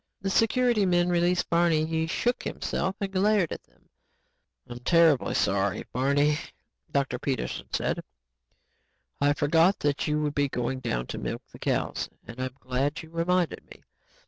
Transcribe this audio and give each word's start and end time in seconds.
The 0.19 0.31
security 0.31 0.83
men 0.83 1.09
released 1.09 1.47
Barney. 1.47 1.85
He 1.85 2.07
shook 2.07 2.41
himself 2.41 2.95
and 2.99 3.11
glared 3.11 3.51
at 3.51 3.61
them. 3.65 3.87
"I'm 4.67 4.79
terribly, 4.79 5.35
sorry, 5.35 5.83
Barney," 5.93 6.39
Dr. 6.91 7.19
Peterson 7.19 7.71
said. 7.71 8.03
"I 9.21 9.33
forgot 9.33 9.77
that 9.81 10.07
you 10.07 10.19
would 10.23 10.33
be 10.33 10.49
going 10.49 10.79
down 10.79 11.05
to 11.05 11.19
milk 11.19 11.43
the 11.51 11.59
cows 11.59 12.09
and 12.25 12.41
I'm 12.41 12.55
glad 12.59 13.03
you 13.03 13.11
reminded 13.11 13.63
me. 13.69 13.83